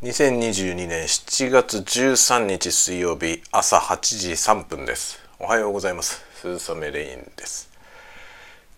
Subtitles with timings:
[0.00, 5.18] 2022年7月13日水曜日朝8時3分です。
[5.40, 6.24] おはようございます。
[6.36, 7.68] 鈴雨レインです。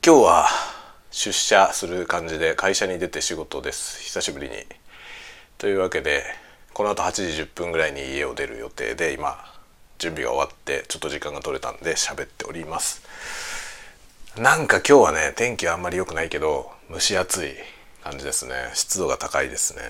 [0.03, 0.47] 今日は
[1.11, 4.01] 出社する感じで会社に出て仕事です。
[4.03, 4.65] 久しぶりに。
[5.59, 6.23] というわけで
[6.73, 9.37] この後8時10分ぐらいに家を出る予定で今
[9.99, 13.03] 準備が終わってちょっと時間が取れたんで喋っております。
[14.39, 17.51] なんか今日はね天気はあんまり良くないけど蒸し暑い
[18.03, 18.55] 感じですね。
[18.73, 19.83] 湿度が高いですね。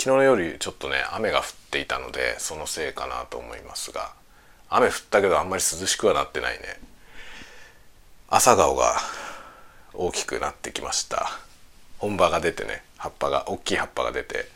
[0.00, 4.12] 昨日の夜ちょっとね雨が降っていたのでそのせいかなと思いますが
[4.70, 6.78] 雨降ったけどあんまり涼しくはなってないね。
[8.28, 8.94] 朝顔が
[9.94, 11.30] 大きくなってきました。
[11.98, 14.46] 本葉が出てね葉っぱが大きい葉っぱが出て、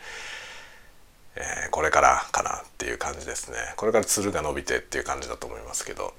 [1.35, 3.57] えー、これからかなっていう感じですね。
[3.77, 6.15] これからつるが伸びてっていう感じだと思いますけど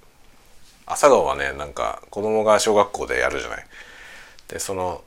[0.86, 3.66] 朝顔はねなんか子供が小学校でやるじゃない。
[4.50, 5.02] でその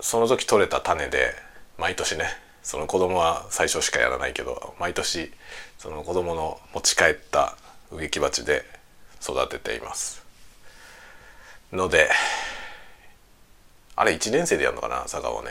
[0.00, 1.34] その時取れた種で
[1.78, 2.24] 毎年ね
[2.64, 5.30] その子供は最初しかやらないけど毎年
[5.78, 7.56] その子供の持ち帰った
[7.92, 8.64] 植木鉢で
[9.22, 10.24] 育てています。
[11.72, 12.10] ので
[13.96, 15.02] あれ1年生でやるのかな？
[15.02, 15.50] 佐賀はね。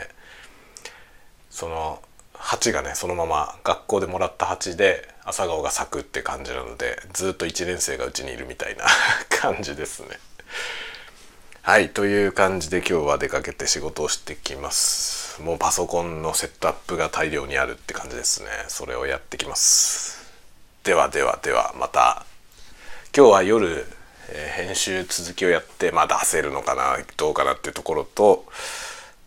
[1.50, 2.02] その
[2.34, 8.84] 鉢がねそのまま学校でもらった鉢で朝顔が咲くって感じなのでずっと1年生がうちにいるみたいな
[9.30, 10.18] 感じですね。
[11.62, 15.23] はいという感じで今日は出かけて仕事をしてきます。
[15.42, 18.48] もうパソコンのセットアップが大量にあるって感じですね。
[18.68, 20.32] それをやってきます。
[20.84, 22.24] ではではではまた。
[23.16, 23.86] 今日は夜、
[24.30, 28.44] えー、編集続きをやってまあ出せるのかなどうかなっていうところと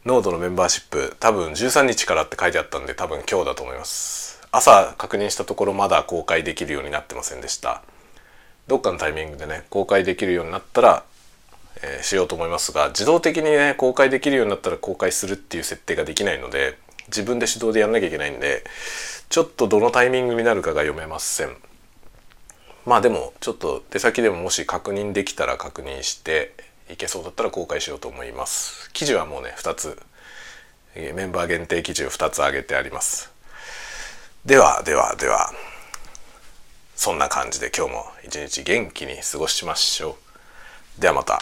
[0.05, 4.41] ノートのメンバーシップ多分13日からって書いてあったんで多分今日だと思います。
[4.51, 7.81] 朝確認したところまだ公開できるようになってませんでした。
[8.67, 11.03] どっかのタイミングでね公開できるようになったら
[11.83, 18.63] えー、しようと思いますが自動的にね公開できるようになったら公開するっていう設定ができないので自分で手動でやんなきゃいけないんで
[19.29, 21.55] ちょっとどのタイミングになるかが読めません。
[22.85, 26.53] まあでもちょっと出先でももし確認できたら確認して
[26.89, 28.89] いけそうだったら公開しようと思います。
[28.93, 30.01] 記事はもうね2つ
[30.95, 33.31] メンバー限定記事を2つ上げてあります。
[34.45, 35.51] ではではでは
[36.95, 40.17] そんな感じで今日も一日元気に過ごしましょ
[40.97, 41.01] う。
[41.01, 41.41] ではまた。